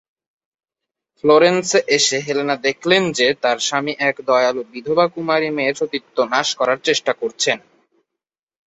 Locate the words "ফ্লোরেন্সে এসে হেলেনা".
1.15-2.55